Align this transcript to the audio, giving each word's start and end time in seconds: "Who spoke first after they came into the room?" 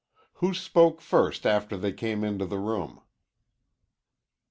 "Who 0.41 0.55
spoke 0.55 0.99
first 0.99 1.45
after 1.45 1.77
they 1.77 1.93
came 1.93 2.23
into 2.23 2.47
the 2.47 2.57
room?" 2.57 3.01